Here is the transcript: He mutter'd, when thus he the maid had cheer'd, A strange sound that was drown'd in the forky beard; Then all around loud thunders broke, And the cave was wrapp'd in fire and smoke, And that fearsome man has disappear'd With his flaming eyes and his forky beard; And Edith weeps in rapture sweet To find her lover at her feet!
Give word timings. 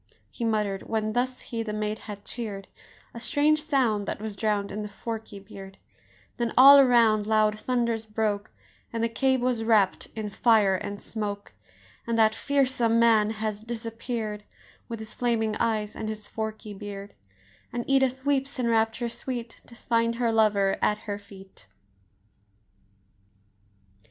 He 0.31 0.43
mutter'd, 0.43 0.89
when 0.89 1.13
thus 1.13 1.41
he 1.41 1.61
the 1.61 1.73
maid 1.73 1.99
had 1.99 2.25
cheer'd, 2.25 2.67
A 3.13 3.19
strange 3.19 3.61
sound 3.61 4.07
that 4.07 4.19
was 4.19 4.35
drown'd 4.35 4.71
in 4.71 4.81
the 4.81 4.89
forky 4.89 5.39
beard; 5.39 5.77
Then 6.37 6.55
all 6.57 6.79
around 6.79 7.27
loud 7.27 7.59
thunders 7.59 8.07
broke, 8.07 8.49
And 8.91 9.03
the 9.03 9.07
cave 9.09 9.41
was 9.43 9.63
wrapp'd 9.63 10.07
in 10.15 10.31
fire 10.31 10.73
and 10.73 10.99
smoke, 11.03 11.53
And 12.07 12.17
that 12.17 12.33
fearsome 12.33 12.99
man 12.99 13.29
has 13.29 13.61
disappear'd 13.61 14.43
With 14.89 14.97
his 14.97 15.13
flaming 15.13 15.55
eyes 15.57 15.95
and 15.95 16.09
his 16.09 16.27
forky 16.27 16.73
beard; 16.73 17.13
And 17.71 17.87
Edith 17.87 18.25
weeps 18.25 18.57
in 18.57 18.67
rapture 18.69 19.07
sweet 19.07 19.61
To 19.67 19.75
find 19.75 20.15
her 20.15 20.31
lover 20.31 20.79
at 20.81 20.97
her 21.05 21.19
feet! 21.19 21.67